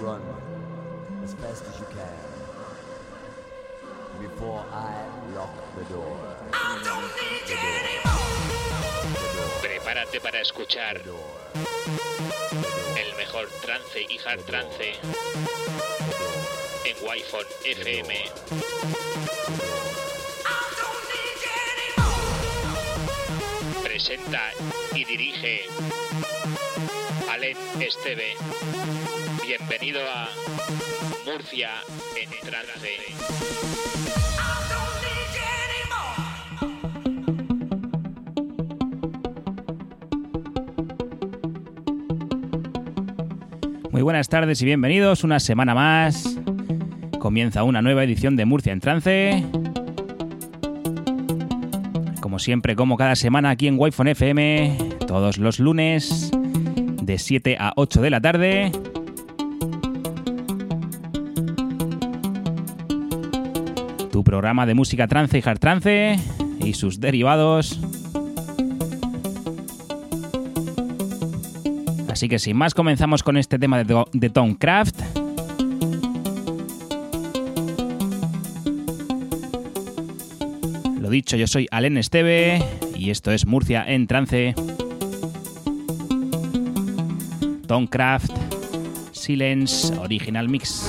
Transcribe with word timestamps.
run 0.00 0.22
as 1.22 1.34
fast 1.34 1.62
as 1.66 1.78
you 1.78 1.86
can 1.92 2.16
before 4.20 4.64
I 4.72 4.94
lock 5.34 5.52
the 5.76 5.84
door. 5.92 6.16
Prepárate 9.60 10.20
para 10.20 10.40
escuchar 10.40 11.02
el 12.96 13.14
mejor 13.16 13.48
trance 13.62 14.00
y 14.08 14.18
hard 14.24 14.44
trance 14.46 14.94
en 16.84 16.96
Wi-Fi 17.06 17.70
FM. 17.70 18.14
Presenta 23.82 24.50
y 24.94 25.04
dirige 25.04 25.66
Alen 27.30 27.56
Esteve. 27.80 28.36
Bienvenido 29.58 29.98
a 30.14 30.28
Murcia 31.26 31.70
en 32.14 32.30
trance. 32.48 32.88
Muy 43.90 44.02
buenas 44.02 44.28
tardes 44.28 44.62
y 44.62 44.66
bienvenidos 44.66 45.24
una 45.24 45.40
semana 45.40 45.74
más. 45.74 46.38
Comienza 47.18 47.64
una 47.64 47.82
nueva 47.82 48.04
edición 48.04 48.36
de 48.36 48.44
Murcia 48.44 48.72
en 48.72 48.78
Trance. 48.78 49.44
Como 52.20 52.38
siempre, 52.38 52.76
como 52.76 52.96
cada 52.96 53.16
semana 53.16 53.50
aquí 53.50 53.66
en 53.66 53.74
Wi-Fi 53.80 54.10
FM, 54.10 54.78
todos 55.08 55.38
los 55.38 55.58
lunes 55.58 56.30
de 57.02 57.18
7 57.18 57.56
a 57.58 57.72
8 57.74 58.00
de 58.00 58.10
la 58.10 58.20
tarde. 58.20 58.89
Programa 64.30 64.64
de 64.64 64.74
música 64.74 65.08
trance 65.08 65.36
y 65.36 65.42
hard 65.44 65.58
trance 65.58 66.16
y 66.60 66.74
sus 66.74 67.00
derivados. 67.00 67.80
Así 72.08 72.28
que 72.28 72.38
sin 72.38 72.56
más 72.56 72.72
comenzamos 72.72 73.24
con 73.24 73.36
este 73.36 73.58
tema 73.58 73.82
de, 73.82 74.04
de 74.12 74.30
Tom. 74.30 74.56
Lo 81.00 81.10
dicho, 81.10 81.36
yo 81.36 81.48
soy 81.48 81.66
Alen 81.72 81.96
Esteve 81.96 82.62
y 82.94 83.10
esto 83.10 83.32
es 83.32 83.46
Murcia 83.46 83.84
en 83.84 84.06
trance. 84.06 84.54
Tom 87.66 87.88
Silence, 89.10 89.92
Original 89.98 90.48
Mix. 90.48 90.88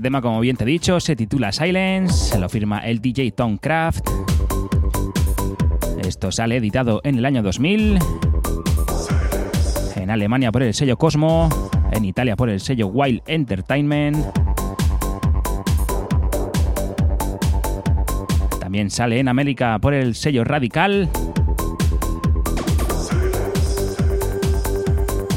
Este 0.00 0.06
tema, 0.06 0.22
como 0.22 0.40
bien 0.40 0.56
te 0.56 0.64
he 0.64 0.66
dicho, 0.66 0.98
se 0.98 1.14
titula 1.14 1.52
Silence, 1.52 2.38
lo 2.38 2.48
firma 2.48 2.78
el 2.78 3.02
DJ 3.02 3.32
Tom 3.32 3.58
Craft. 3.58 4.08
Esto 6.02 6.32
sale 6.32 6.56
editado 6.56 7.02
en 7.04 7.18
el 7.18 7.26
año 7.26 7.42
2000. 7.42 7.98
En 9.96 10.08
Alemania 10.08 10.50
por 10.52 10.62
el 10.62 10.72
sello 10.72 10.96
Cosmo, 10.96 11.50
en 11.92 12.06
Italia 12.06 12.34
por 12.34 12.48
el 12.48 12.60
sello 12.60 12.86
Wild 12.86 13.20
Entertainment. 13.26 14.24
También 18.58 18.88
sale 18.88 19.18
en 19.18 19.28
América 19.28 19.78
por 19.80 19.92
el 19.92 20.14
sello 20.14 20.44
Radical. 20.44 21.10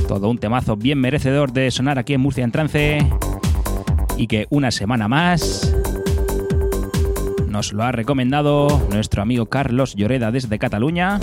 Todo 0.08 0.30
un 0.30 0.38
temazo 0.38 0.78
bien 0.78 1.02
merecedor 1.02 1.52
de 1.52 1.70
sonar 1.70 2.00
aquí 2.00 2.14
en 2.14 2.22
Murcia 2.22 2.46
en 2.46 2.52
trance 2.54 3.10
y 4.18 4.28
que 4.28 4.48
una 4.50 4.72
semana 4.72 5.08
más 5.08 5.74
nos 7.48 7.72
lo 7.72 7.84
ha 7.84 7.92
recomendado 7.92 8.88
nuestro 8.90 9.22
amigo 9.22 9.46
Carlos 9.46 9.96
Lloreda 9.96 10.32
desde 10.32 10.58
Cataluña. 10.58 11.20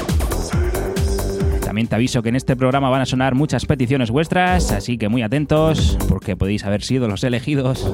También 1.64 1.88
te 1.88 1.96
aviso 1.96 2.22
que 2.22 2.28
en 2.31 2.37
este 2.37 2.56
programa 2.56 2.88
van 2.88 3.02
a 3.02 3.06
sonar 3.06 3.34
muchas 3.34 3.66
peticiones 3.66 4.10
vuestras, 4.10 4.72
así 4.72 4.98
que 4.98 5.08
muy 5.08 5.22
atentos 5.22 5.98
porque 6.08 6.37
podéis 6.37 6.64
haber 6.64 6.82
sido 6.82 7.08
los 7.08 7.25
elegidos. 7.25 7.92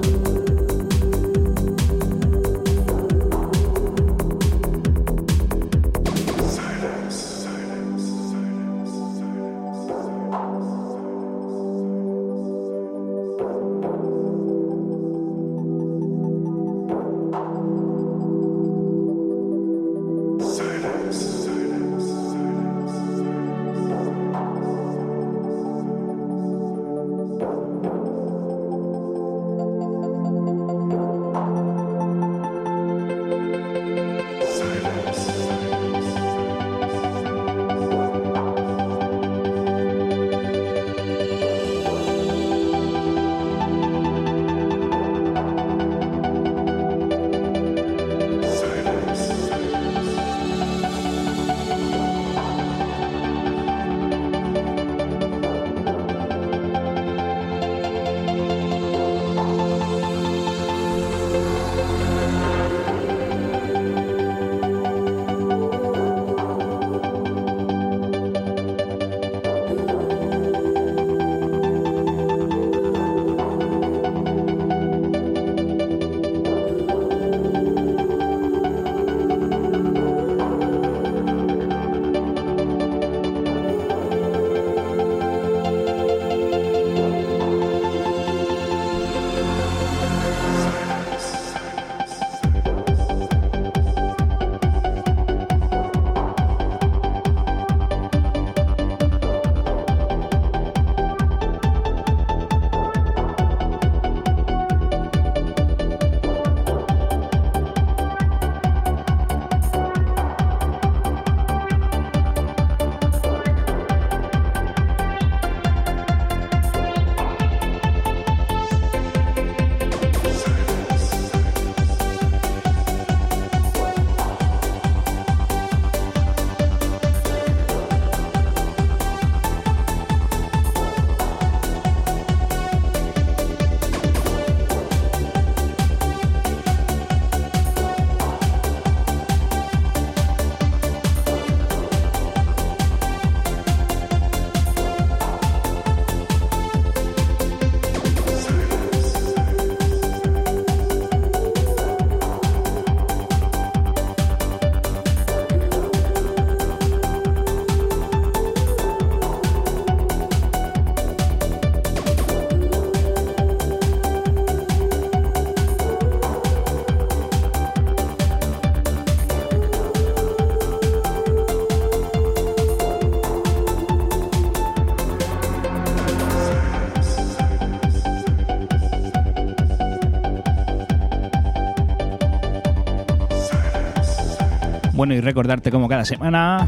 Y 185.13 185.21
recordarte 185.21 185.71
como 185.71 185.89
cada 185.89 186.05
semana 186.05 186.67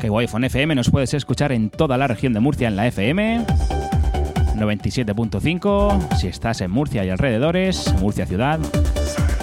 que 0.00 0.08
FM 0.08 0.74
nos 0.74 0.88
puedes 0.90 1.12
escuchar 1.14 1.50
en 1.52 1.68
toda 1.68 1.98
la 1.98 2.06
región 2.06 2.32
de 2.32 2.40
Murcia 2.40 2.68
en 2.68 2.76
la 2.76 2.86
FM 2.86 3.44
97.5 4.56 6.16
si 6.16 6.28
estás 6.28 6.60
en 6.60 6.70
Murcia 6.70 7.04
y 7.04 7.10
alrededores, 7.10 7.92
Murcia 8.00 8.24
ciudad, 8.24 8.60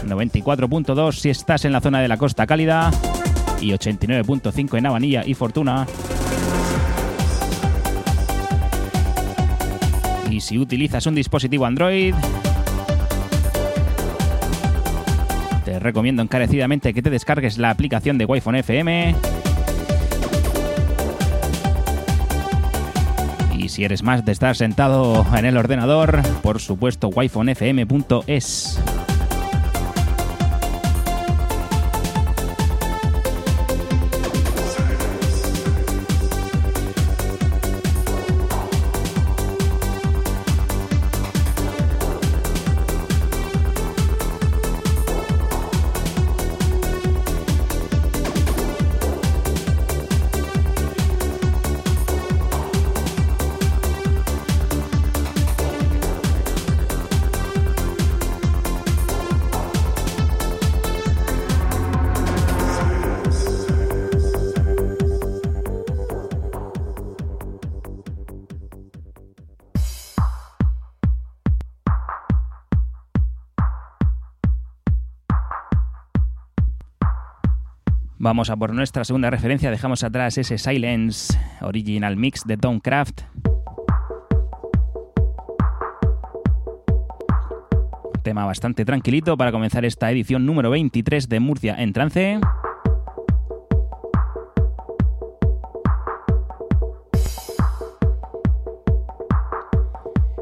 94.2 0.06 1.12
si 1.12 1.30
estás 1.30 1.66
en 1.66 1.74
la 1.74 1.82
zona 1.82 2.00
de 2.00 2.08
la 2.08 2.18
Costa 2.18 2.48
Cálida 2.48 2.92
y 3.60 3.72
89.5 3.72 4.78
en 4.78 4.86
Avanilla 4.86 5.24
y 5.26 5.34
Fortuna. 5.34 5.86
Y 10.32 10.40
si 10.40 10.58
utilizas 10.58 11.06
un 11.08 11.16
dispositivo 11.16 11.66
Android, 11.66 12.16
recomiendo 15.80 16.22
encarecidamente 16.22 16.94
que 16.94 17.02
te 17.02 17.10
descargues 17.10 17.58
la 17.58 17.70
aplicación 17.70 18.18
de 18.18 18.26
Wi-Fi 18.26 18.58
FM. 18.58 19.16
Y 23.58 23.70
si 23.70 23.84
eres 23.84 24.04
más 24.04 24.24
de 24.26 24.32
estar 24.32 24.56
sentado 24.56 25.26
en 25.36 25.46
el 25.46 25.58
ordenador, 25.58 26.22
por 26.42 26.60
supuesto, 26.60 27.10
wifonfm.es. 27.10 28.80
Vamos 78.28 78.50
a 78.50 78.58
por 78.58 78.74
nuestra 78.74 79.06
segunda 79.06 79.30
referencia. 79.30 79.72
Dejamos 79.72 80.04
atrás 80.04 80.38
ese 80.38 80.58
Silence 80.58 81.34
Original 81.62 82.18
Mix 82.18 82.44
de 82.46 82.58
Craft. 82.84 83.22
Tema 88.24 88.46
bastante 88.46 88.84
tranquilito 88.84 89.38
para 89.38 89.54
comenzar 89.54 89.86
esta 89.86 90.12
edición 90.12 90.46
número 90.46 90.70
23 90.72 91.30
de 91.30 91.40
Murcia 91.40 91.76
en 91.80 91.94
trance. 91.94 92.42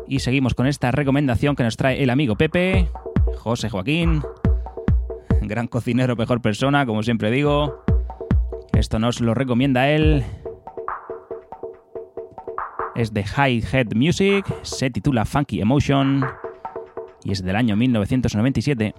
Y 0.08 0.22
seguimos 0.22 0.56
con 0.56 0.66
esta 0.66 0.90
recomendación 0.90 1.56
que 1.56 1.62
nos 1.62 1.78
trae 1.78 2.02
el 2.02 2.10
amigo 2.10 2.36
Pepe, 2.36 2.90
José 3.38 3.70
Joaquín, 3.70 4.24
gran 5.42 5.68
cocinero, 5.68 6.16
mejor 6.16 6.42
persona, 6.42 6.86
como 6.86 7.04
siempre 7.04 7.32
digo. 7.32 7.84
Esto 8.74 9.00
nos 9.00 9.22
lo 9.22 9.34
recomienda 9.34 9.90
él. 9.90 10.24
Es 12.96 13.14
de 13.14 13.24
High 13.24 13.64
Head 13.72 13.94
Music, 13.96 14.46
se 14.62 14.90
titula 14.90 15.26
Funky 15.26 15.62
Emotion 15.62 16.26
y 17.24 17.32
es 17.32 17.44
del 17.44 17.56
año 17.56 17.76
1997. 17.76 18.94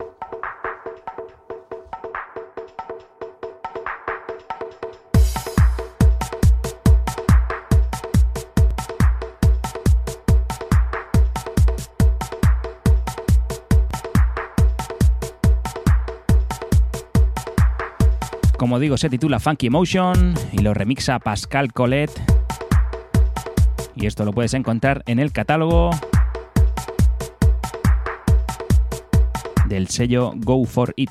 Como 18.77 18.83
digo, 18.83 18.99
se 18.99 19.09
titula 19.09 19.41
Funky 19.41 19.69
Emotion 19.69 20.35
y 20.53 20.59
lo 20.59 20.75
remixa 20.75 21.19
Pascal 21.19 21.73
Colette. 21.73 22.13
Y 23.95 24.05
esto 24.05 24.27
lo 24.27 24.35
puedes 24.35 24.53
encontrar 24.53 25.03
en 25.07 25.19
el 25.19 25.33
catálogo 25.33 25.89
del 29.67 29.89
sello 29.89 30.33
Go 30.37 30.63
For 30.67 30.93
It. 30.95 31.09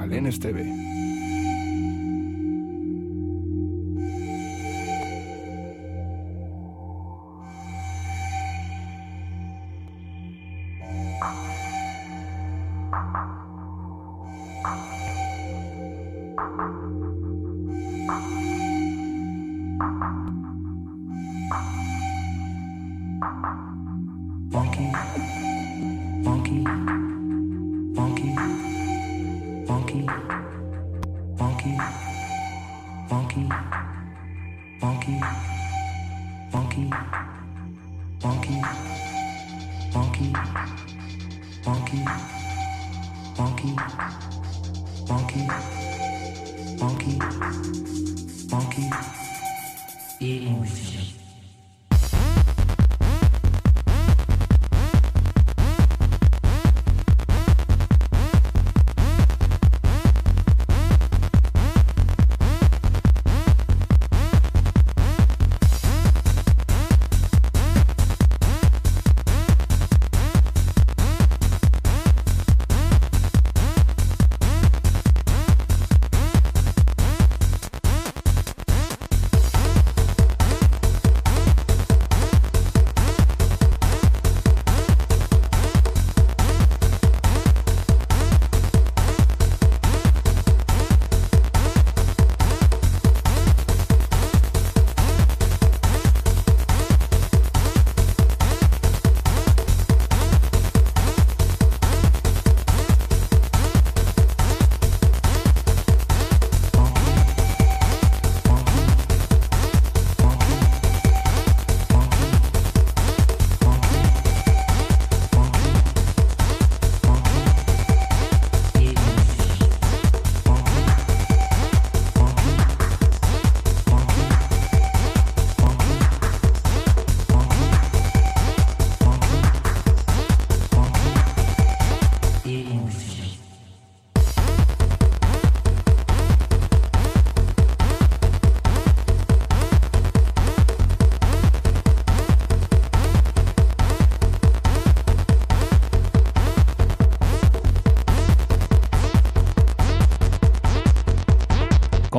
Al 0.00 0.10
NSTV. 0.10 0.93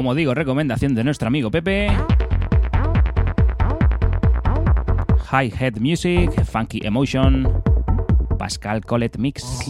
Como 0.06 0.14
digo, 0.14 0.36
recomendación 0.36 0.94
de 0.94 1.04
nuestro 1.04 1.30
amigo 1.30 1.50
Pepe. 1.50 1.88
High 5.32 5.52
Head 5.60 5.78
Music, 5.80 6.30
Funky 6.44 6.82
Emotion, 6.84 7.52
Pascal 8.38 8.86
Colette 8.86 9.18
Mix. 9.18 9.66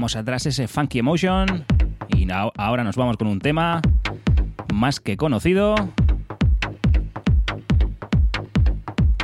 Atrás 0.00 0.46
ese 0.46 0.66
Funky 0.66 0.98
Emotion 1.00 1.66
y 2.08 2.26
ahora 2.30 2.84
nos 2.84 2.96
vamos 2.96 3.18
con 3.18 3.28
un 3.28 3.38
tema 3.38 3.82
más 4.72 4.98
que 4.98 5.18
conocido 5.18 5.74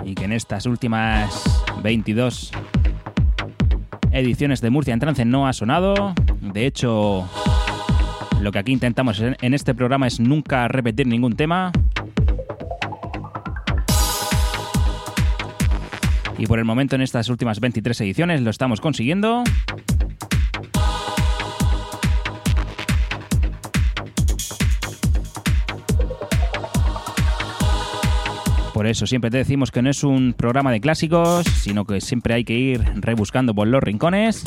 y 0.04 0.14
que 0.14 0.24
en 0.24 0.32
estas 0.32 0.66
últimas 0.66 1.64
22 1.82 2.52
ediciones 4.12 4.60
de 4.60 4.68
Murcia 4.68 4.92
en 4.92 5.00
trance 5.00 5.24
no 5.24 5.48
ha 5.48 5.54
sonado. 5.54 6.14
De 6.42 6.66
hecho, 6.66 7.26
lo 8.42 8.52
que 8.52 8.58
aquí 8.58 8.72
intentamos 8.72 9.20
en 9.20 9.54
este 9.54 9.74
programa 9.74 10.06
es 10.06 10.20
nunca 10.20 10.68
repetir 10.68 11.06
ningún 11.06 11.36
tema. 11.36 11.72
Y 16.36 16.46
por 16.46 16.58
el 16.58 16.66
momento 16.66 16.96
en 16.96 17.00
estas 17.00 17.30
últimas 17.30 17.60
23 17.60 17.98
ediciones 18.02 18.42
lo 18.42 18.50
estamos 18.50 18.82
consiguiendo. 18.82 19.42
Por 28.86 28.92
eso 28.92 29.04
siempre 29.04 29.32
te 29.32 29.38
decimos 29.38 29.72
que 29.72 29.82
no 29.82 29.90
es 29.90 30.04
un 30.04 30.32
programa 30.32 30.70
de 30.70 30.80
clásicos, 30.80 31.44
sino 31.44 31.84
que 31.84 32.00
siempre 32.00 32.34
hay 32.34 32.44
que 32.44 32.54
ir 32.54 32.84
rebuscando 32.94 33.52
por 33.52 33.66
los 33.66 33.82
rincones. 33.82 34.44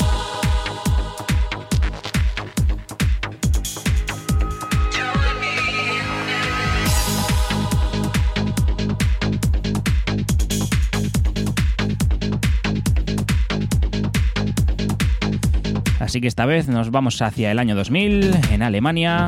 Así 15.98 16.22
que 16.22 16.28
esta 16.28 16.46
vez 16.46 16.66
nos 16.66 16.90
vamos 16.90 17.20
hacia 17.20 17.50
el 17.50 17.58
año 17.58 17.76
2000, 17.76 18.34
en 18.52 18.62
Alemania, 18.62 19.26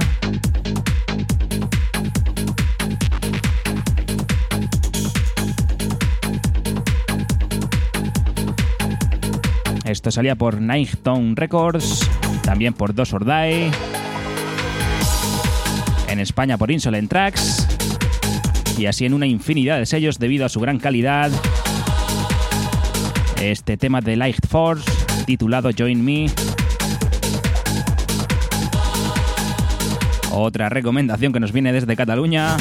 Esto 9.92 10.10
salía 10.10 10.36
por 10.36 10.58
Tone 11.02 11.34
Records, 11.36 12.08
también 12.42 12.72
por 12.72 12.94
Dos 12.94 13.12
or 13.12 13.26
Die. 13.26 13.70
en 16.08 16.18
España 16.18 16.56
por 16.56 16.70
Insolent 16.70 17.10
Tracks 17.10 17.66
y 18.78 18.86
así 18.86 19.04
en 19.04 19.12
una 19.12 19.26
infinidad 19.26 19.76
de 19.76 19.84
sellos 19.84 20.18
debido 20.18 20.46
a 20.46 20.48
su 20.48 20.60
gran 20.60 20.78
calidad. 20.78 21.30
Este 23.42 23.76
tema 23.76 24.00
de 24.00 24.16
Light 24.16 24.46
Force 24.48 24.90
titulado 25.26 25.68
Join 25.76 26.02
Me. 26.02 26.30
Otra 30.30 30.70
recomendación 30.70 31.34
que 31.34 31.40
nos 31.40 31.52
viene 31.52 31.70
desde 31.70 31.96
Cataluña. 31.96 32.56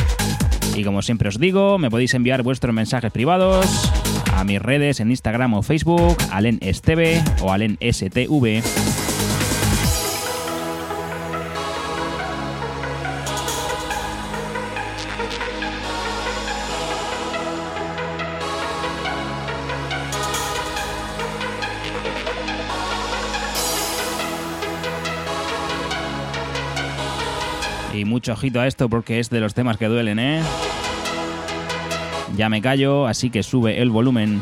Y 0.75 0.83
como 0.83 1.01
siempre 1.01 1.29
os 1.29 1.39
digo, 1.39 1.77
me 1.77 1.89
podéis 1.89 2.13
enviar 2.13 2.43
vuestros 2.43 2.75
mensajes 2.75 3.11
privados 3.13 3.89
a 4.41 4.43
mis 4.43 4.59
redes 4.59 4.99
en 4.99 5.11
Instagram 5.11 5.53
o 5.53 5.61
Facebook, 5.61 6.17
Alen 6.31 6.57
Esteve 6.61 7.23
o 7.41 7.51
Alen 7.51 7.77
STV. 7.79 8.63
Y 27.93 28.05
mucho 28.05 28.33
ojito 28.33 28.59
a 28.59 28.65
esto 28.65 28.89
porque 28.89 29.19
es 29.19 29.29
de 29.29 29.39
los 29.39 29.53
temas 29.53 29.77
que 29.77 29.85
duelen, 29.85 30.17
¿eh? 30.17 30.41
Ya 32.35 32.49
me 32.49 32.61
callo, 32.61 33.07
así 33.07 33.29
que 33.29 33.43
sube 33.43 33.81
el 33.81 33.89
volumen. 33.89 34.41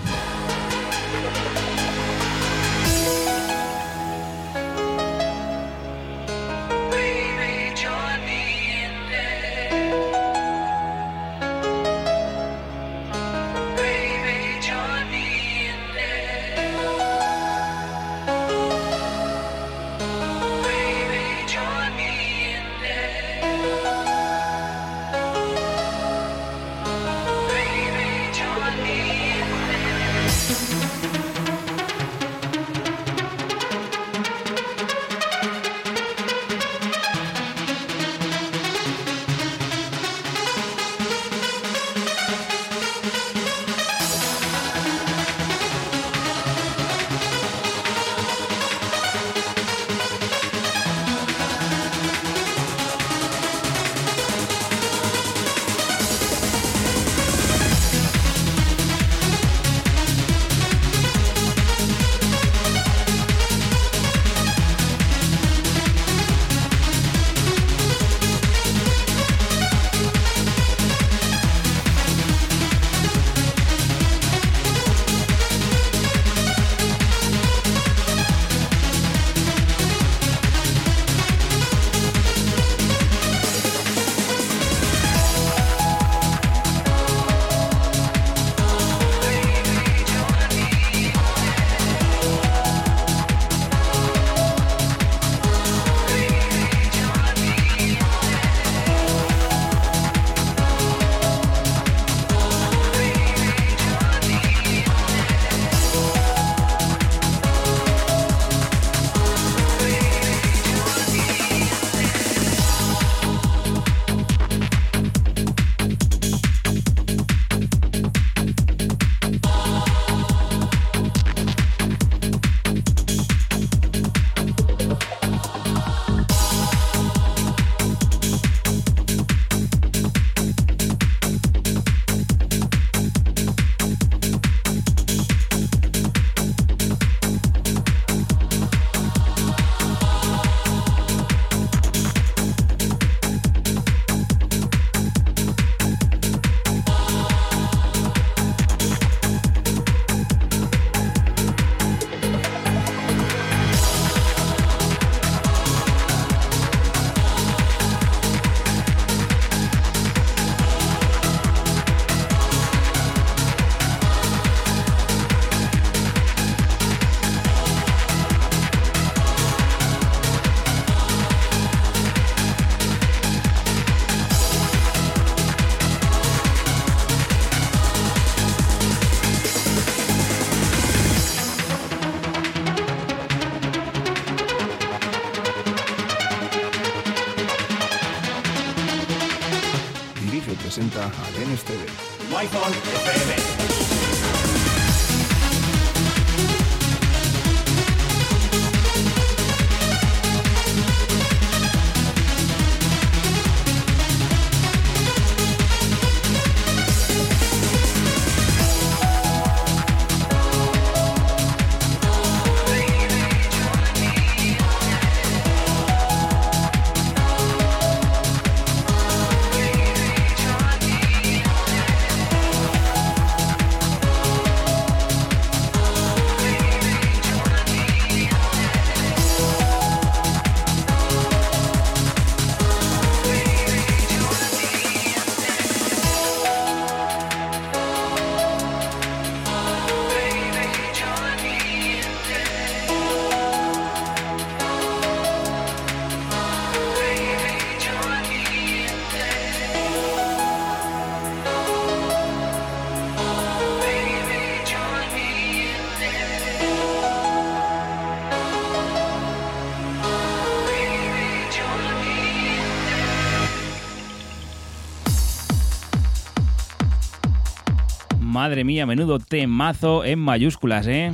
Madre 268.39 268.63
mía, 268.63 268.86
menudo 268.86 269.19
temazo 269.19 270.06
en 270.06 270.17
mayúsculas, 270.17 270.88
¿eh? 270.88 271.12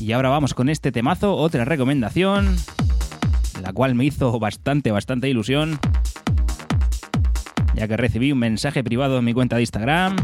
Y 0.00 0.10
ahora 0.10 0.30
vamos 0.30 0.52
con 0.52 0.68
este 0.68 0.90
temazo, 0.90 1.36
otra 1.36 1.64
recomendación, 1.64 2.56
la 3.62 3.72
cual 3.72 3.94
me 3.94 4.04
hizo 4.04 4.36
bastante, 4.40 4.90
bastante 4.90 5.28
ilusión, 5.28 5.78
ya 7.74 7.86
que 7.86 7.96
recibí 7.96 8.32
un 8.32 8.40
mensaje 8.40 8.82
privado 8.82 9.18
en 9.18 9.24
mi 9.24 9.32
cuenta 9.32 9.54
de 9.54 9.62
Instagram. 9.62 10.16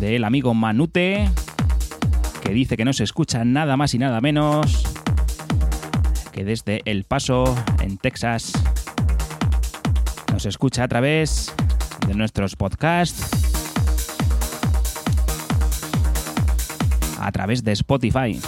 Del 0.00 0.24
amigo 0.24 0.54
Manute, 0.54 1.28
que 2.48 2.54
dice 2.54 2.78
que 2.78 2.84
no 2.86 2.94
se 2.94 3.04
escucha 3.04 3.44
nada 3.44 3.76
más 3.76 3.92
y 3.92 3.98
nada 3.98 4.22
menos 4.22 4.82
que 6.32 6.44
desde 6.44 6.80
El 6.86 7.04
Paso, 7.04 7.54
en 7.82 7.98
Texas, 7.98 8.52
nos 10.32 10.46
escucha 10.46 10.84
a 10.84 10.88
través 10.88 11.52
de 12.06 12.14
nuestros 12.14 12.56
podcasts 12.56 13.30
a 17.20 17.30
través 17.32 17.62
de 17.64 17.72
Spotify. 17.72 18.40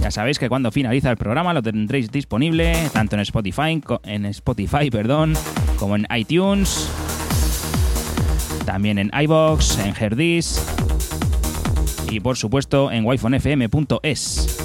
Ya 0.00 0.10
sabéis 0.10 0.40
que 0.40 0.48
cuando 0.48 0.72
finaliza 0.72 1.12
el 1.12 1.16
programa 1.16 1.54
lo 1.54 1.62
tendréis 1.62 2.10
disponible 2.10 2.72
tanto 2.92 3.14
en 3.14 3.20
Spotify, 3.20 3.80
en 4.02 4.26
Spotify 4.26 4.90
perdón, 4.90 5.34
como 5.78 5.94
en 5.94 6.04
iTunes, 6.16 6.90
también 8.66 8.98
en 8.98 9.12
iBox, 9.14 9.78
en 9.78 9.94
Herdis 9.96 10.60
y 12.10 12.20
por 12.20 12.36
supuesto 12.36 12.90
en 12.90 13.04
wifonfm.es. 13.04 14.64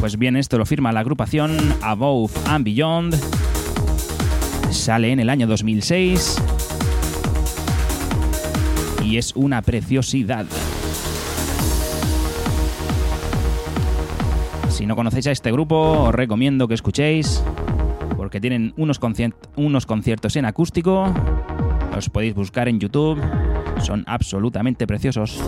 Pues 0.00 0.18
bien, 0.18 0.36
esto 0.36 0.58
lo 0.58 0.66
firma 0.66 0.92
la 0.92 1.00
agrupación 1.00 1.56
Above 1.80 2.32
and 2.46 2.64
Beyond 2.64 3.16
Sale 4.70 5.12
en 5.12 5.20
el 5.20 5.30
año 5.30 5.46
2006 5.46 6.42
y 9.02 9.16
es 9.16 9.34
una 9.34 9.62
preciosidad. 9.62 10.44
Si 14.68 14.84
no 14.86 14.96
conocéis 14.96 15.28
a 15.28 15.30
este 15.30 15.52
grupo, 15.52 16.08
os 16.08 16.14
recomiendo 16.14 16.68
que 16.68 16.74
escuchéis 16.74 17.42
porque 18.34 18.40
tienen 18.40 18.74
unos, 18.76 18.98
unos 19.54 19.86
conciertos 19.86 20.34
en 20.34 20.44
acústico. 20.44 21.06
Los 21.94 22.10
podéis 22.10 22.34
buscar 22.34 22.68
en 22.68 22.80
YouTube. 22.80 23.22
Son 23.78 24.02
absolutamente 24.08 24.88
preciosos. 24.88 25.40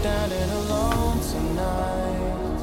standing 0.00 0.50
alone 0.62 1.20
tonight. 1.20 2.60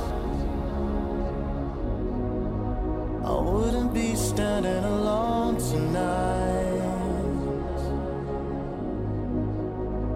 I 3.24 3.36
wouldn't 3.50 3.94
be 3.94 4.16
standing 4.16 4.84
alone 4.84 5.58
tonight. 5.58 6.82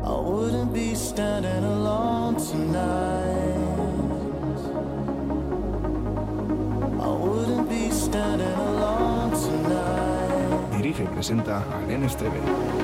I 0.03 0.15
wouldn't 0.29 0.73
be 0.73 0.95
standing 0.95 1.63
alone 1.63 2.35
tonight. 2.37 3.57
I 7.07 7.11
wouldn't 7.23 7.69
be 7.69 7.91
standing 7.91 8.57
alone 8.69 9.31
tonight. 9.45 10.71
Dirige 10.71 11.03
y 11.03 11.07
presenta 11.07 11.57
a 11.57 11.85
Glenn 11.85 12.03
Esteban. 12.03 12.81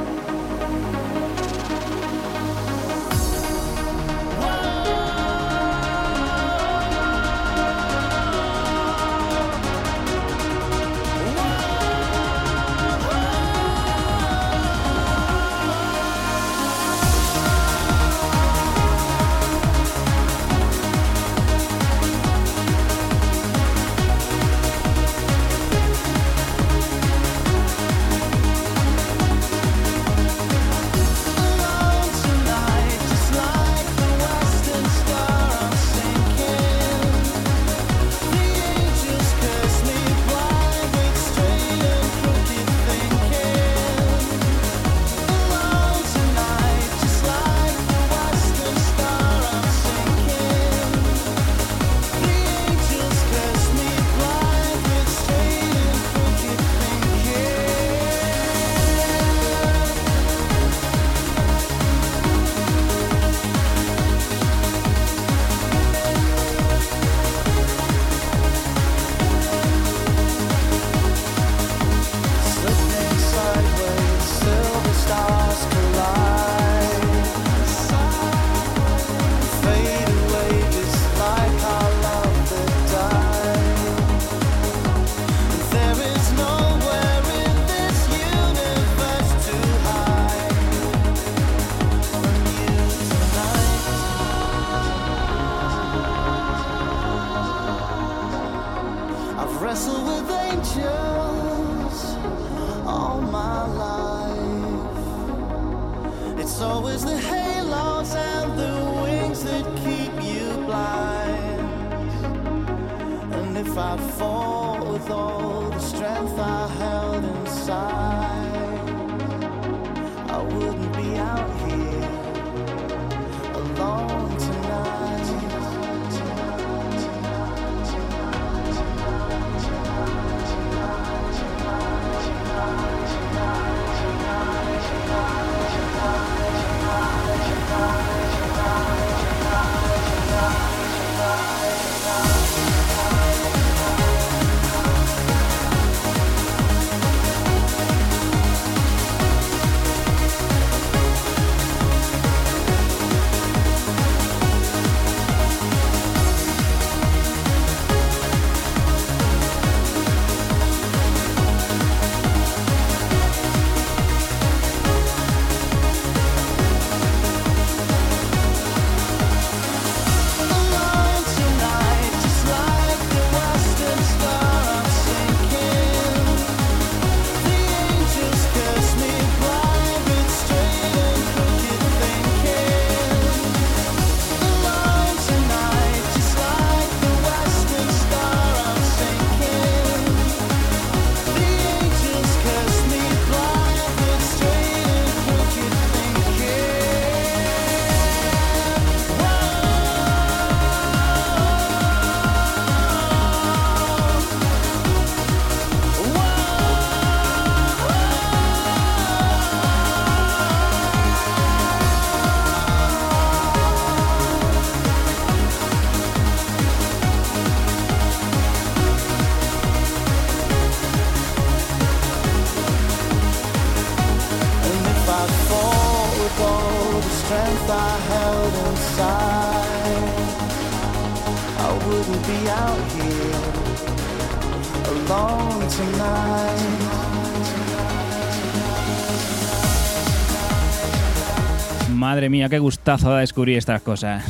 Mía, 242.30 242.50
qué 242.50 242.60
gustazo 242.60 243.10
da 243.10 243.20
descubrir 243.20 243.58
estas 243.58 243.82
cosas. 243.82 244.24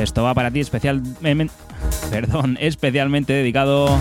Esto 0.00 0.22
va 0.22 0.34
para 0.34 0.50
ti 0.50 0.60
especialmente, 0.60 1.54
perdón, 2.10 2.58
especialmente 2.60 3.32
dedicado 3.32 3.96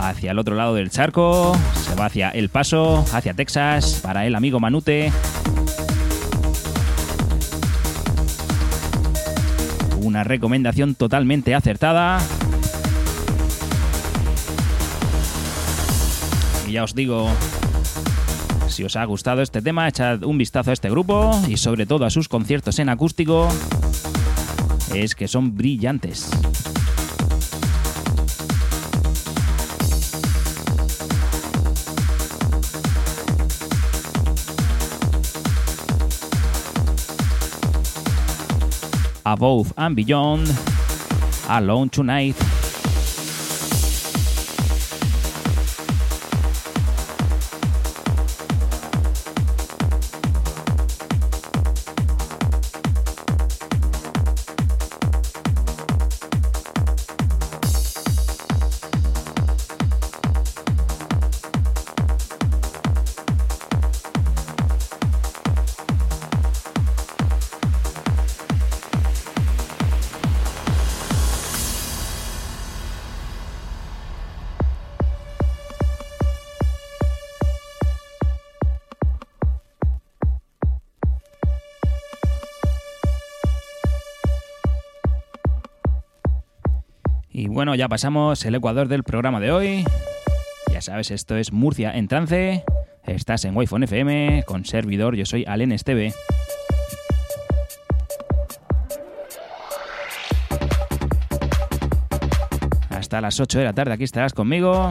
hacia 0.00 0.30
el 0.30 0.38
otro 0.38 0.54
lado 0.54 0.74
del 0.74 0.90
charco, 0.90 1.56
se 1.84 1.94
va 1.94 2.06
hacia 2.06 2.30
El 2.30 2.48
Paso, 2.48 3.04
hacia 3.12 3.34
Texas, 3.34 4.00
para 4.02 4.26
el 4.26 4.34
amigo 4.34 4.60
Manute. 4.60 5.12
Una 10.00 10.24
recomendación 10.24 10.94
totalmente 10.94 11.54
acertada. 11.54 12.20
Y 16.66 16.72
ya 16.72 16.84
os 16.84 16.94
digo, 16.94 17.30
si 18.70 18.84
os 18.84 18.96
ha 18.96 19.04
gustado 19.04 19.42
este 19.42 19.62
tema, 19.62 19.88
echad 19.88 20.22
un 20.24 20.38
vistazo 20.38 20.70
a 20.70 20.72
este 20.72 20.90
grupo 20.90 21.30
y 21.48 21.56
sobre 21.56 21.86
todo 21.86 22.04
a 22.04 22.10
sus 22.10 22.28
conciertos 22.28 22.78
en 22.78 22.88
acústico. 22.88 23.48
Es 24.94 25.14
que 25.14 25.28
son 25.28 25.56
brillantes. 25.56 26.30
Above 39.24 39.72
and 39.76 39.96
Beyond, 39.96 40.48
Alone 41.48 41.90
Tonight. 41.90 42.59
Bueno, 87.60 87.74
ya 87.74 87.88
pasamos 87.90 88.42
el 88.46 88.54
ecuador 88.54 88.88
del 88.88 89.04
programa 89.04 89.38
de 89.38 89.52
hoy. 89.52 89.84
Ya 90.72 90.80
sabes, 90.80 91.10
esto 91.10 91.36
es 91.36 91.52
Murcia 91.52 91.92
en 91.94 92.08
trance. 92.08 92.64
Estás 93.04 93.44
en 93.44 93.54
Wi-Fi 93.54 93.84
FM 93.84 94.44
con 94.46 94.64
servidor. 94.64 95.14
Yo 95.14 95.26
soy 95.26 95.44
Alen 95.46 95.70
Esteve. 95.70 96.14
Hasta 102.88 103.20
las 103.20 103.38
8 103.38 103.58
de 103.58 103.64
la 103.66 103.74
tarde 103.74 103.92
aquí 103.92 104.04
estarás 104.04 104.32
conmigo. 104.32 104.90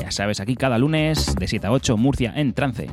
Ya 0.00 0.12
sabes, 0.12 0.38
aquí 0.38 0.54
cada 0.54 0.78
lunes 0.78 1.34
de 1.34 1.48
7 1.48 1.66
a 1.66 1.72
8 1.72 1.96
Murcia 1.96 2.34
en 2.36 2.52
trance. 2.52 2.88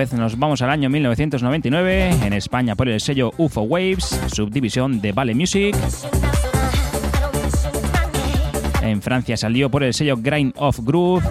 Vez 0.00 0.14
nos 0.14 0.38
vamos 0.38 0.62
al 0.62 0.70
año 0.70 0.88
1999, 0.88 2.24
en 2.24 2.32
España 2.32 2.74
por 2.74 2.88
el 2.88 3.02
sello 3.02 3.34
UFO 3.36 3.60
Waves, 3.60 4.18
subdivisión 4.32 5.02
de 5.02 5.12
Vale 5.12 5.34
Music. 5.34 5.76
En 8.80 9.02
Francia 9.02 9.36
salió 9.36 9.70
por 9.70 9.82
el 9.82 9.92
sello 9.92 10.16
Grind 10.16 10.54
of 10.56 10.80
Groove. 10.84 11.22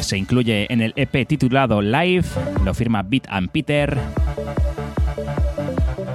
Se 0.00 0.16
incluye 0.16 0.72
en 0.72 0.80
el 0.80 0.94
EP 0.96 1.28
titulado 1.28 1.82
Live, 1.82 2.24
lo 2.64 2.72
firma 2.72 3.02
Beat 3.02 3.26
and 3.28 3.50
Peter 3.50 3.98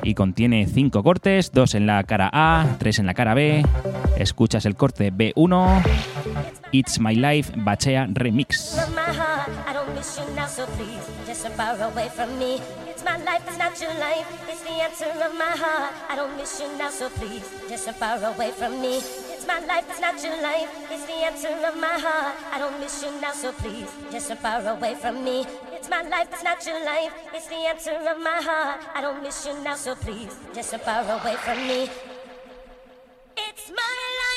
y 0.04 0.14
contiene 0.14 0.68
5 0.68 1.04
cortes, 1.04 1.52
2 1.52 1.76
en 1.76 1.88
la 1.88 2.04
cara 2.04 2.30
A, 2.34 2.78
3 2.80 3.00
en 3.00 3.06
la 3.06 3.14
cara 3.14 3.34
B. 3.34 3.64
Escuchas 4.18 4.66
el 4.66 4.76
corte 4.76 5.12
B1, 5.12 5.84
It's 6.72 7.00
My 7.00 7.16
Life 7.16 7.54
Bachea 7.56 8.08
Remix. 8.10 8.78
It's 19.42 19.46
my 19.46 19.58
life, 19.60 19.86
it's 19.88 20.00
not 20.00 20.22
your 20.22 20.34
life. 20.40 20.70
It's 20.92 21.06
the 21.06 21.26
answer 21.26 21.52
of 21.66 21.76
my 21.76 22.00
heart. 22.00 22.36
I 22.54 22.60
don't 22.60 22.80
miss 22.80 23.02
you 23.04 23.10
now, 23.20 23.32
so 23.34 23.52
please, 23.54 23.88
just 24.10 24.28
so 24.28 24.36
far 24.36 24.60
away 24.60 24.94
from 24.94 25.24
me. 25.24 25.71
It's 25.82 25.90
my 25.90 26.04
life, 26.04 26.28
it's 26.32 26.44
not 26.44 26.64
your 26.64 26.86
life. 26.86 27.12
It's 27.34 27.48
the 27.48 27.56
answer 27.56 27.90
of 27.90 28.20
my 28.22 28.40
heart. 28.40 28.86
I 28.94 29.02
don't 29.02 29.24
miss 29.24 29.48
you 29.48 29.60
now, 29.64 29.74
so 29.74 29.96
please, 29.96 30.30
just 30.54 30.70
so 30.70 30.78
far 30.78 31.02
away 31.02 31.36
from 31.38 31.58
me. 31.58 31.90
It's 33.36 33.68
my 33.72 33.96
life, 34.22 34.31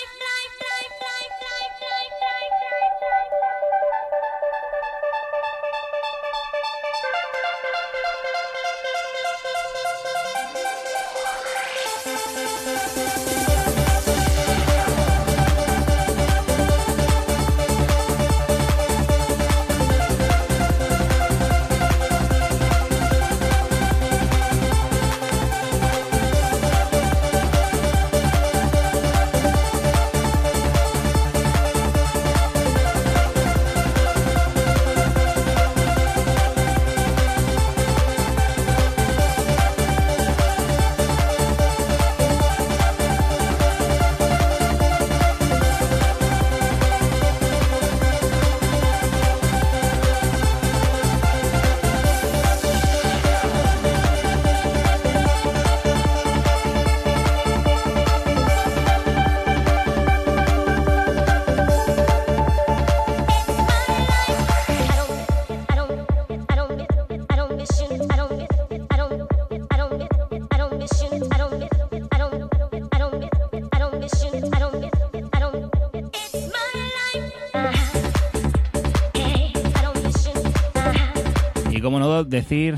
decir 82.22 82.76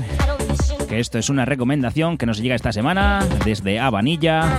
que 0.89 0.99
esto 0.99 1.19
es 1.19 1.29
una 1.29 1.45
recomendación 1.45 2.17
que 2.17 2.25
nos 2.25 2.39
llega 2.39 2.55
esta 2.55 2.71
semana 2.71 3.23
desde 3.45 3.79
Habanilla, 3.79 4.57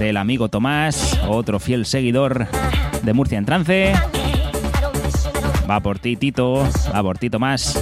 del 0.00 0.16
amigo 0.16 0.48
Tomás, 0.48 1.20
otro 1.28 1.60
fiel 1.60 1.86
seguidor 1.86 2.48
de 3.02 3.12
Murcia 3.12 3.38
en 3.38 3.44
trance. 3.44 3.92
Va 5.70 5.80
por 5.80 5.98
ti, 5.98 6.16
Tito, 6.16 6.68
va 6.92 7.02
por 7.02 7.18
ti, 7.18 7.30
Tomás. 7.30 7.80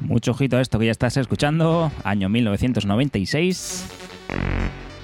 Mucho 0.00 0.30
ojito 0.30 0.56
a 0.56 0.60
esto 0.60 0.78
que 0.78 0.86
ya 0.86 0.92
estás 0.92 1.16
escuchando, 1.18 1.92
año 2.02 2.28
1996. 2.28 3.86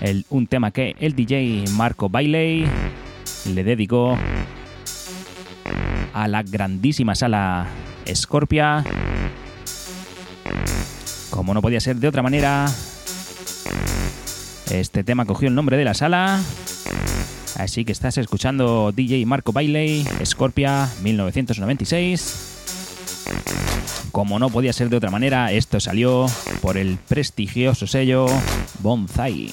El, 0.00 0.24
un 0.30 0.46
tema 0.46 0.70
que 0.70 0.96
el 1.00 1.14
DJ 1.14 1.64
Marco 1.76 2.08
Bailey 2.08 2.64
le 3.46 3.64
dedicó 3.64 4.16
a 6.12 6.28
la 6.28 6.42
grandísima 6.42 7.14
sala 7.14 7.66
Scorpia. 8.12 8.84
Como 11.30 11.54
no 11.54 11.62
podía 11.62 11.80
ser 11.80 11.96
de 11.96 12.08
otra 12.08 12.22
manera, 12.22 12.66
este 14.70 15.04
tema 15.04 15.24
cogió 15.24 15.48
el 15.48 15.54
nombre 15.54 15.76
de 15.76 15.84
la 15.84 15.94
sala. 15.94 16.40
Así 17.56 17.84
que 17.84 17.92
estás 17.92 18.18
escuchando 18.18 18.92
DJ 18.92 19.24
Marco 19.26 19.52
Bailey, 19.52 20.06
Scorpia 20.24 20.88
1996. 21.02 22.48
Como 24.10 24.38
no 24.38 24.50
podía 24.50 24.72
ser 24.72 24.88
de 24.90 24.96
otra 24.96 25.10
manera, 25.10 25.52
esto 25.52 25.80
salió 25.80 26.26
por 26.60 26.76
el 26.76 26.98
prestigioso 26.98 27.86
sello 27.86 28.26
Bonsai. 28.80 29.50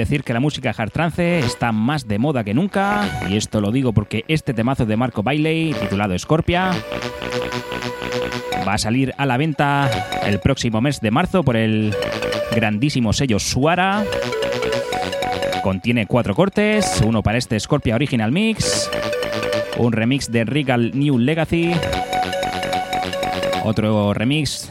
Decir 0.00 0.24
que 0.24 0.32
la 0.32 0.40
música 0.40 0.74
hard 0.76 0.90
trance 0.90 1.38
está 1.40 1.72
más 1.72 2.08
de 2.08 2.18
moda 2.18 2.42
que 2.42 2.54
nunca, 2.54 3.08
y 3.28 3.36
esto 3.36 3.60
lo 3.60 3.70
digo 3.70 3.92
porque 3.92 4.24
este 4.28 4.54
temazo 4.54 4.86
de 4.86 4.96
Marco 4.96 5.22
Bailey, 5.22 5.74
titulado 5.74 6.18
Scorpia, 6.18 6.70
va 8.66 8.74
a 8.74 8.78
salir 8.78 9.12
a 9.18 9.26
la 9.26 9.36
venta 9.36 9.90
el 10.24 10.40
próximo 10.40 10.80
mes 10.80 11.00
de 11.00 11.10
marzo 11.10 11.42
por 11.42 11.56
el 11.56 11.94
grandísimo 12.54 13.12
sello 13.12 13.38
Suara. 13.38 14.04
Contiene 15.62 16.06
cuatro 16.06 16.34
cortes, 16.34 17.02
uno 17.04 17.22
para 17.22 17.36
este 17.36 17.60
Scorpia 17.60 17.94
Original 17.94 18.32
Mix, 18.32 18.90
un 19.76 19.92
remix 19.92 20.32
de 20.32 20.44
Regal 20.44 20.92
New 20.94 21.18
Legacy, 21.18 21.72
otro 23.64 24.14
remix 24.14 24.70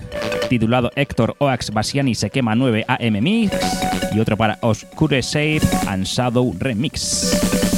titulado 0.49 0.91
Héctor 0.95 1.35
Oax 1.37 1.71
Basiani 1.71 2.15
se 2.15 2.29
quema 2.29 2.55
9 2.55 2.83
AM 2.87 3.21
Mix 3.21 3.51
y 4.13 4.19
otro 4.19 4.35
para 4.35 4.57
Oscure 4.61 5.21
Save 5.21 5.61
and 5.87 6.03
Shadow 6.03 6.53
Remix. 6.59 7.68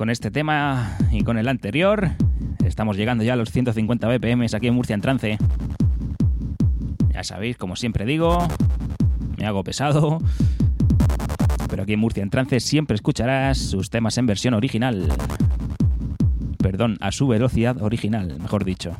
Con 0.00 0.08
este 0.08 0.30
tema 0.30 0.96
y 1.10 1.24
con 1.24 1.36
el 1.36 1.46
anterior, 1.46 2.12
estamos 2.64 2.96
llegando 2.96 3.22
ya 3.22 3.34
a 3.34 3.36
los 3.36 3.50
150 3.50 4.08
BPM 4.08 4.46
aquí 4.50 4.66
en 4.66 4.72
Murcia 4.72 4.94
en 4.94 5.02
trance. 5.02 5.36
Ya 7.12 7.22
sabéis, 7.22 7.58
como 7.58 7.76
siempre 7.76 8.06
digo, 8.06 8.38
me 9.36 9.44
hago 9.44 9.62
pesado. 9.62 10.16
Pero 11.68 11.82
aquí 11.82 11.92
en 11.92 12.00
Murcia 12.00 12.22
en 12.22 12.30
trance 12.30 12.60
siempre 12.60 12.94
escucharás 12.94 13.58
sus 13.58 13.90
temas 13.90 14.16
en 14.16 14.24
versión 14.24 14.54
original. 14.54 15.06
Perdón, 16.56 16.96
a 17.02 17.12
su 17.12 17.28
velocidad 17.28 17.82
original, 17.82 18.38
mejor 18.40 18.64
dicho. 18.64 18.96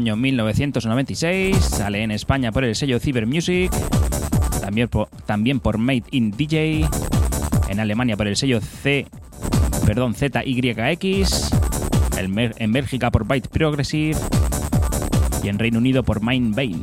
1996, 0.00 1.56
sale 1.56 2.02
en 2.02 2.12
España 2.12 2.50
por 2.50 2.64
el 2.64 2.74
sello 2.74 2.98
Cyber 2.98 3.26
Music, 3.26 3.70
también 4.62 4.88
por, 4.88 5.08
también 5.26 5.60
por 5.60 5.76
Made 5.76 6.04
in 6.12 6.30
DJ, 6.30 6.88
en 7.68 7.78
Alemania 7.78 8.16
por 8.16 8.26
el 8.26 8.36
sello 8.36 8.60
C, 8.62 9.06
perdón, 9.84 10.14
ZYX, 10.14 11.50
en 12.16 12.72
Bélgica 12.72 13.10
por 13.10 13.26
Byte 13.26 13.48
Progressive 13.48 14.18
y 15.42 15.48
en 15.48 15.58
Reino 15.58 15.78
Unido 15.78 16.02
por 16.02 16.22
Mind 16.24 16.54
Bane. 16.54 16.80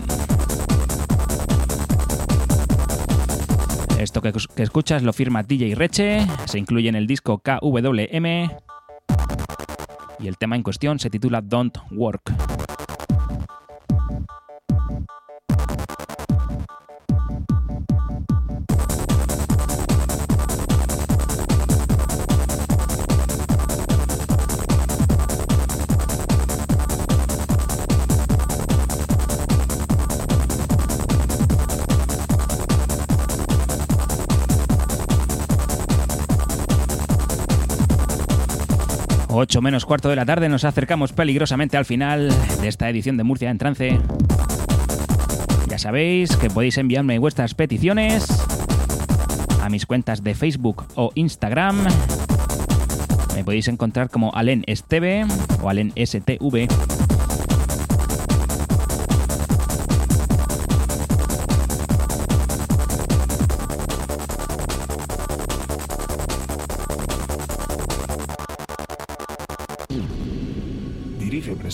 Esto 3.99 4.21
que, 4.21 4.31
escuchas 4.57 5.01
lo 5.01 5.13
firma 5.13 5.41
DJ 5.41 5.73
Reche, 5.73 6.27
se 6.45 6.59
incluye 6.59 6.89
en 6.89 6.95
el 6.95 7.07
disco 7.07 7.39
KWM 7.39 8.49
y 10.19 10.27
el 10.27 10.37
tema 10.37 10.55
en 10.55 10.63
cuestión 10.63 10.99
se 10.99 11.09
titula 11.09 11.41
Don't 11.41 11.75
Work. 11.91 12.58
Ocho 39.41 39.61
menos 39.61 39.85
cuarto 39.85 40.09
de 40.09 40.17
la 40.17 40.25
tarde 40.25 40.49
nos 40.49 40.65
acercamos 40.65 41.13
peligrosamente 41.13 41.77
al 41.77 41.85
final 41.85 42.27
de 42.59 42.67
esta 42.67 42.89
edición 42.89 43.15
de 43.15 43.23
Murcia 43.23 43.49
en 43.49 43.57
trance. 43.57 43.97
Ya 45.69 45.77
sabéis 45.77 46.35
que 46.35 46.49
podéis 46.49 46.77
enviarme 46.77 47.19
vuestras 47.19 47.53
peticiones 47.53 48.27
a 49.61 49.69
mis 49.69 49.85
cuentas 49.85 50.25
de 50.25 50.35
Facebook 50.35 50.83
o 50.95 51.13
Instagram. 51.15 51.77
Me 53.33 53.45
podéis 53.45 53.69
encontrar 53.69 54.09
como 54.09 54.35
Alen 54.35 54.65
Esteve 54.67 55.25
o 55.61 55.69
Alen 55.69 55.93
STV. 55.95 56.67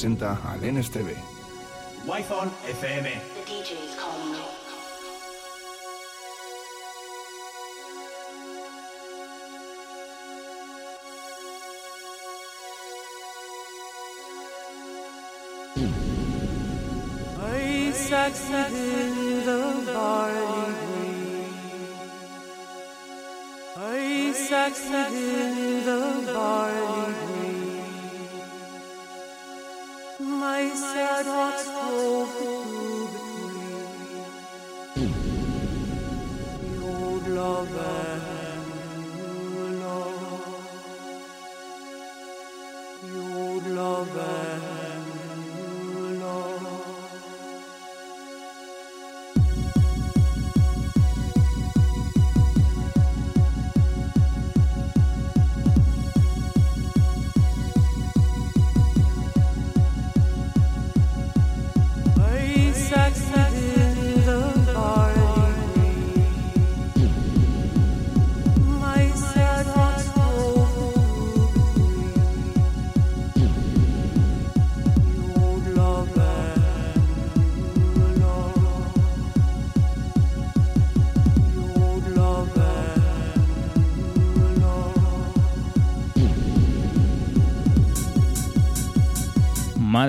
Presenta 0.06 0.40
al 0.44 0.60
NSTV. 0.62 1.16
Wi-Fi 2.06 2.50
FM. 2.80 3.08
I 17.38 17.94
succeeded 17.94 18.72
in 18.72 19.46
the 19.46 19.92
barley 19.92 20.74
green. 27.26 27.45
I 27.45 27.45
my 30.46 30.70
sad 30.70 31.26
heart's 31.26 31.68
hope. 31.70 32.65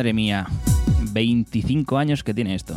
Madre 0.07 0.14
mía, 0.14 0.46
25 1.14 1.98
años 1.98 2.22
que 2.22 2.32
tiene 2.32 2.54
esto. 2.54 2.76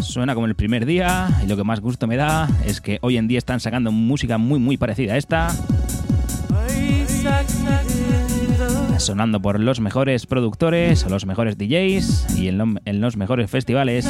Suena 0.00 0.34
como 0.34 0.46
el 0.46 0.54
primer 0.54 0.86
día 0.86 1.28
y 1.44 1.46
lo 1.46 1.54
que 1.54 1.64
más 1.64 1.80
gusto 1.80 2.06
me 2.06 2.16
da 2.16 2.48
es 2.64 2.80
que 2.80 2.98
hoy 3.02 3.18
en 3.18 3.28
día 3.28 3.36
están 3.36 3.60
sacando 3.60 3.92
música 3.92 4.38
muy 4.38 4.58
muy 4.58 4.78
parecida 4.78 5.12
a 5.12 5.16
esta. 5.18 5.50
Sonando 8.96 9.42
por 9.42 9.60
los 9.60 9.80
mejores 9.80 10.24
productores 10.24 11.04
o 11.04 11.10
los 11.10 11.26
mejores 11.26 11.58
DJs 11.58 12.38
y 12.38 12.48
en, 12.48 12.80
en 12.86 13.00
los 13.02 13.18
mejores 13.18 13.50
festivales. 13.50 14.08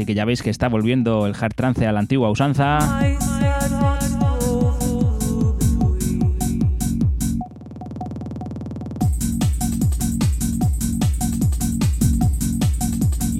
Así 0.00 0.06
que 0.06 0.14
ya 0.14 0.24
veis 0.24 0.42
que 0.42 0.48
está 0.48 0.70
volviendo 0.70 1.26
el 1.26 1.34
hard 1.38 1.52
trance 1.54 1.86
a 1.86 1.92
la 1.92 2.00
antigua 2.00 2.30
usanza. 2.30 2.78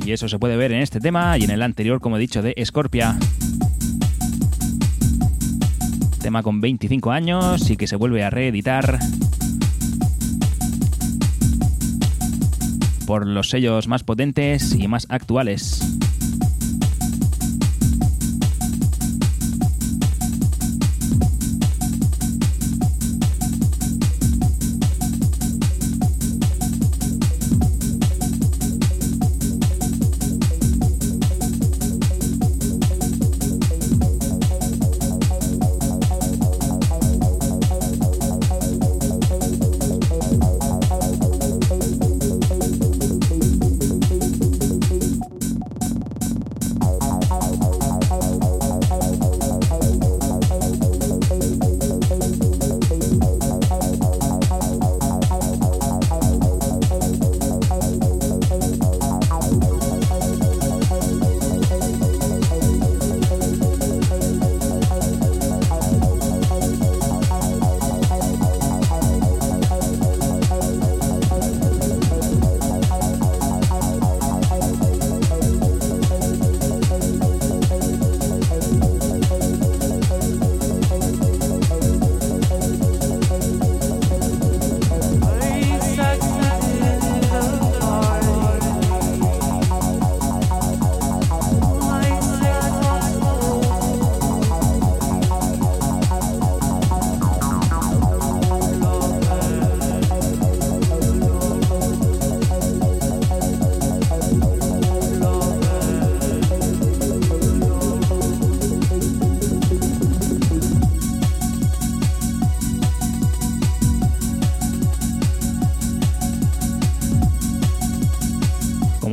Y 0.05 0.13
eso 0.13 0.29
se 0.29 0.39
puede 0.39 0.59
ver 0.59 0.73
en 0.73 0.83
este 0.83 1.01
tema 1.01 1.39
y 1.39 1.45
en 1.45 1.51
el 1.51 1.63
anterior, 1.63 1.99
como 1.99 2.19
he 2.19 2.21
dicho, 2.21 2.43
de 2.43 2.55
Scorpia. 2.63 3.17
Tema 6.21 6.43
con 6.43 6.61
25 6.61 7.11
años 7.11 7.71
y 7.71 7.79
que 7.79 7.87
se 7.87 7.97
vuelve 7.97 8.23
a 8.23 8.29
reeditar 8.29 8.99
por 13.07 13.27
los 13.27 13.49
sellos 13.49 13.89
más 13.89 14.05
potentes 14.05 14.75
y 14.75 14.89
más 14.89 15.07
actuales. 15.09 16.00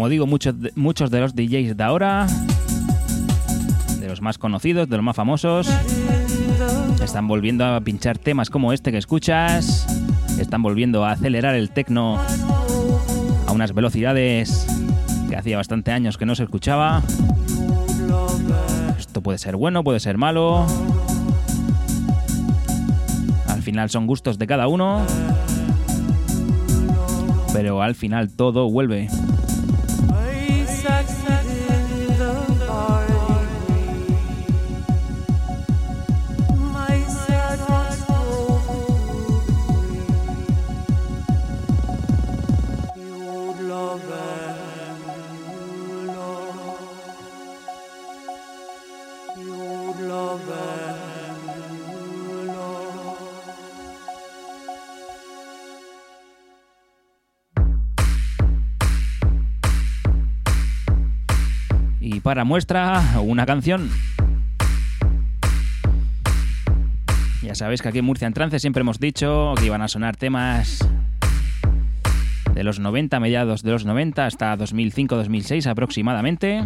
Digo, 0.10 0.28
muchos 0.28 0.56
muchos 0.76 1.12
de 1.12 1.20
los 1.20 1.36
DJs 1.36 1.76
de 1.76 1.84
ahora, 1.84 2.28
de 4.00 4.08
los 4.08 4.22
más 4.22 4.38
conocidos, 4.38 4.90
de 4.90 4.96
los 4.96 5.04
más 5.04 5.16
famosos, 5.16 5.70
están 7.04 7.28
volviendo 7.28 7.66
a 7.66 7.82
pinchar 7.82 8.18
temas 8.18 8.50
como 8.50 8.74
este 8.74 8.92
que 8.92 8.98
escuchas, 8.98 9.88
están 10.40 10.62
volviendo 10.62 11.06
a 11.06 11.12
acelerar 11.12 11.56
el 11.56 11.70
techno 11.70 12.20
a 13.48 13.52
unas 13.52 13.74
velocidades 13.74 14.68
que 15.30 15.36
hacía 15.36 15.58
bastante 15.58 15.92
años 15.92 16.18
que 16.18 16.26
no 16.26 16.36
se 16.36 16.44
escuchaba. 16.44 17.02
Esto 18.98 19.22
puede 19.22 19.38
ser 19.38 19.56
bueno, 19.56 19.84
puede 19.84 20.00
ser 20.00 20.18
malo. 20.18 20.66
Al 23.48 23.62
final 23.62 23.90
son 23.90 24.08
gustos 24.08 24.38
de 24.38 24.48
cada 24.48 24.68
uno. 24.68 25.06
Pero 27.54 27.82
al 27.82 27.96
final 27.96 28.30
todo 28.30 28.70
vuelve. 28.70 29.10
Para 62.28 62.44
muestra 62.44 63.02
una 63.22 63.46
canción. 63.46 63.90
Ya 67.42 67.56
sabéis 67.56 67.82
que 67.82 67.88
aquí 67.88 68.00
en 68.00 68.06
Murcia 68.06 68.28
en 68.28 68.34
Trance 68.34 68.60
siempre 68.60 68.82
hemos 68.82 69.00
dicho 69.00 69.54
que 69.58 69.68
iban 69.68 69.82
a 69.82 69.88
sonar 69.88 70.18
temas 70.18 70.86
de 72.54 72.64
los 72.66 72.82
90, 72.82 73.18
mediados 73.22 73.64
de 73.64 73.72
los 73.72 73.86
90 73.86 74.26
hasta 74.26 74.58
2005-2006 74.58 75.68
aproximadamente. 75.68 76.66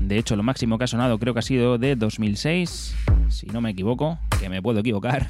De 0.00 0.18
hecho, 0.18 0.34
lo 0.34 0.42
máximo 0.42 0.76
que 0.76 0.82
ha 0.82 0.88
sonado 0.88 1.20
creo 1.20 1.32
que 1.32 1.38
ha 1.38 1.42
sido 1.42 1.78
de 1.78 1.94
2006, 1.94 2.96
si 3.28 3.46
no 3.46 3.60
me 3.60 3.70
equivoco, 3.70 4.18
que 4.40 4.48
me 4.48 4.60
puedo 4.60 4.80
equivocar. 4.80 5.28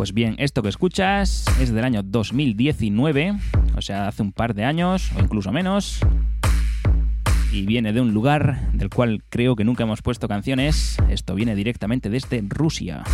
Pues 0.00 0.14
bien, 0.14 0.34
esto 0.38 0.62
que 0.62 0.70
escuchas 0.70 1.44
es 1.60 1.74
del 1.74 1.84
año 1.84 2.02
2019, 2.02 3.34
o 3.76 3.82
sea, 3.82 4.08
hace 4.08 4.22
un 4.22 4.32
par 4.32 4.54
de 4.54 4.64
años 4.64 5.12
o 5.14 5.20
incluso 5.20 5.52
menos. 5.52 6.00
Y 7.52 7.66
viene 7.66 7.92
de 7.92 8.00
un 8.00 8.14
lugar 8.14 8.72
del 8.72 8.88
cual 8.88 9.22
creo 9.28 9.56
que 9.56 9.64
nunca 9.64 9.82
hemos 9.82 10.00
puesto 10.00 10.26
canciones. 10.26 10.96
Esto 11.10 11.34
viene 11.34 11.54
directamente 11.54 12.08
desde 12.08 12.42
Rusia. 12.48 13.04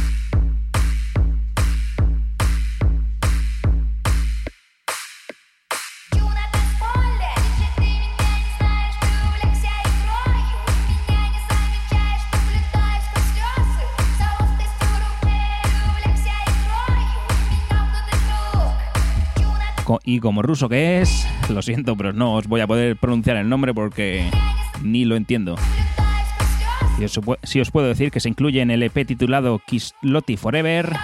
Y 20.06 20.20
como 20.20 20.40
ruso 20.40 20.68
que 20.68 21.00
es, 21.00 21.26
lo 21.50 21.60
siento, 21.60 21.96
pero 21.96 22.12
no 22.12 22.34
os 22.34 22.46
voy 22.46 22.60
a 22.60 22.66
poder 22.66 22.96
pronunciar 22.96 23.36
el 23.36 23.48
nombre 23.48 23.74
porque 23.74 24.30
ni 24.82 25.04
lo 25.04 25.16
entiendo. 25.16 25.56
Si 27.42 27.60
os, 27.60 27.70
puedo 27.70 27.88
decir 27.88 28.10
que 28.10 28.20
se 28.20 28.28
incluye 28.28 28.62
en 28.62 28.70
el 28.70 28.84
EP 28.84 29.04
titulado 29.04 29.60
Kisloti 29.66 30.36
Forever. 30.36 30.96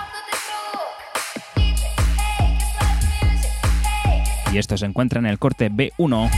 Y 4.53 4.59
esto 4.59 4.79
se 4.79 4.87
encuentra 4.87 5.19
en 5.19 5.27
el 5.27 5.39
corte 5.39 5.71
B1. 5.71 6.31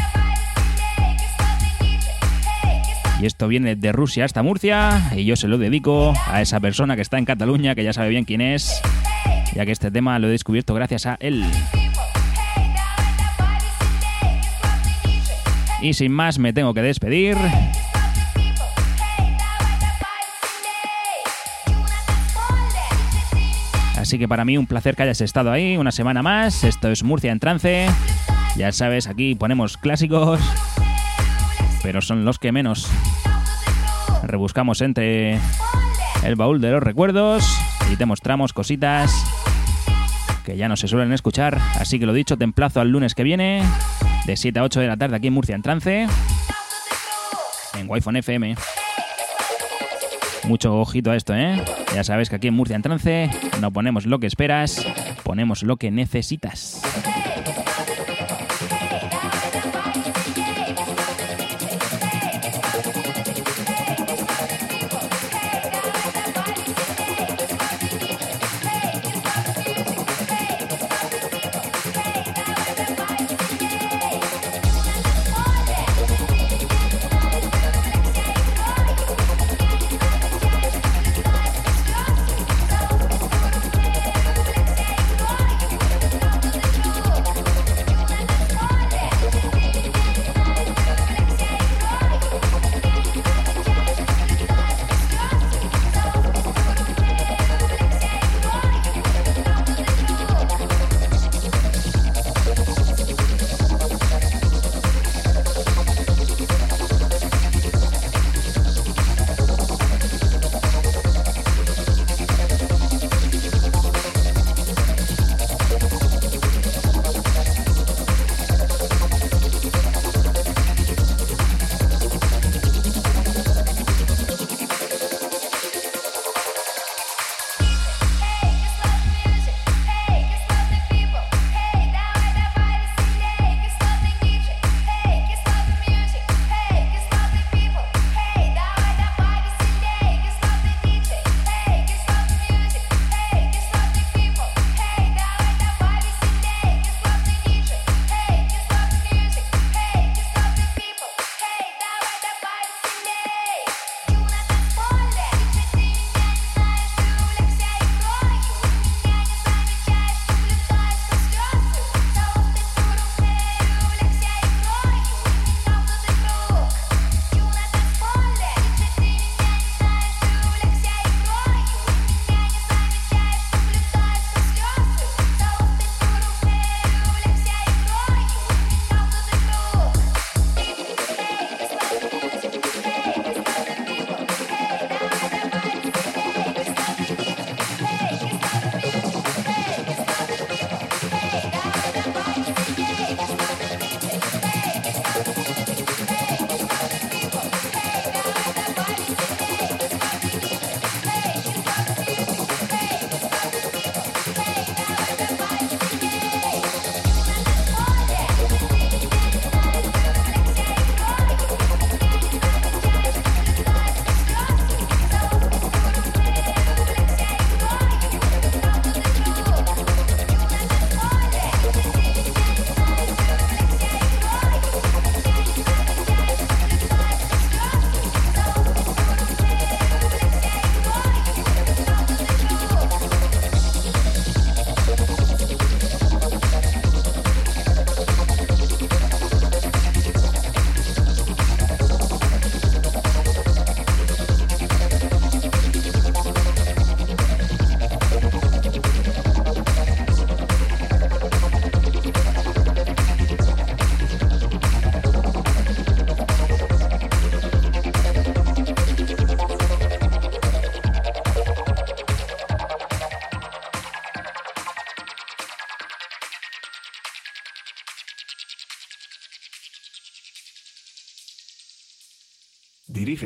Y 3.21 3.27
esto 3.27 3.47
viene 3.47 3.77
de 3.77 3.93
Rusia 3.93 4.25
hasta 4.25 4.43
Murcia 4.43 5.13
y 5.15 5.25
yo 5.27 5.37
se 5.37 5.49
lo 5.49 5.59
dedico 5.59 6.15
a 6.27 6.41
esa 6.41 6.61
persona 6.61 6.97
que 6.97 7.03
está 7.03 7.19
en 7.19 7.27
Cataluña, 7.27 7.75
que 7.75 7.85
ya 7.85 7.93
sabe 7.93 8.09
bien 8.09 8.25
quién 8.25 8.41
es, 8.41 8.81
ya 9.55 9.67
que 9.67 9.73
este 9.73 9.91
tema 9.91 10.19
lo 10.19 10.29
he 10.29 10.31
descubierto 10.31 10.75
gracias 10.75 11.07
a 11.07 11.17
él. 11.21 11.45
Y 15.85 15.93
sin 15.93 16.13
más 16.13 16.39
me 16.39 16.55
tengo 16.55 16.73
que 16.73 16.81
despedir. 16.81 17.37
Así 23.99 24.19
que 24.19 24.27
para 24.27 24.47
mí 24.47 24.57
un 24.57 24.67
placer 24.67 24.97
que 24.97 25.03
hayas 25.03 25.21
estado 25.21 25.53
ahí 25.53 25.77
una 25.77 25.93
semana 25.93 26.23
más. 26.23 26.65
Esto 26.65 26.91
es 26.91 27.03
Murcia 27.03 27.33
en 27.33 27.39
trance. 27.39 27.87
Ya 28.57 28.73
sabes, 28.73 29.09
aquí 29.09 29.35
ponemos 29.35 29.77
clásicos, 29.77 30.41
pero 31.83 32.01
son 32.01 32.25
los 32.25 32.39
que 32.39 32.51
menos. 32.51 32.91
Rebuscamos 34.23 34.81
entre 34.81 35.39
el 36.23 36.37
baúl 36.37 36.63
de 36.63 36.71
los 36.71 36.83
recuerdos 36.83 37.45
y 37.93 37.97
te 37.97 38.07
mostramos 38.07 38.55
cositas 38.55 39.13
que 40.45 40.57
ya 40.57 40.69
no 40.69 40.77
se 40.77 40.87
suelen 40.87 41.13
escuchar. 41.13 41.59
Así 41.81 41.99
que 41.99 42.07
lo 42.07 42.13
dicho, 42.13 42.37
te 42.37 42.45
emplazo 42.45 42.81
al 42.81 42.91
lunes 42.91 43.15
que 43.15 43.25
viene 43.25 43.63
de 44.27 44.37
7 44.37 44.59
a 44.59 44.63
8 44.63 44.81
de 44.81 44.87
la 44.87 44.97
tarde 44.97 45.17
aquí 45.17 45.27
en 45.29 45.33
Murcia 45.33 45.55
en 45.55 45.63
trance, 45.63 46.07
en 47.79 47.91
Wi-Fi 47.91 48.19
FM. 48.19 48.55
Mucho 50.45 50.79
ojito 50.79 51.11
a 51.11 51.17
esto, 51.17 51.35
¿eh? 51.35 51.63
Ya 51.95 52.05
sabes 52.05 52.29
que 52.29 52.37
aquí 52.37 52.49
en 52.49 52.55
Murcia 52.55 52.77
en 52.77 52.83
trance 52.83 53.31
no 53.61 53.73
ponemos 53.73 54.07
lo 54.07 54.21
que 54.21 54.27
esperas, 54.27 54.87
ponemos 55.23 55.63
lo 55.63 55.79
que 55.79 55.91
necesitas. 55.91 56.83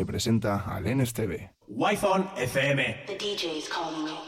Presenta 0.05 0.64
al 0.66 0.84
NSTV. 0.84 1.51
Wi-Fi 1.68 2.30
FM. 2.36 3.07
The 3.07 3.16
DJ 3.16 3.59
is 3.59 3.68
calling 3.68 4.07
you. 4.07 4.28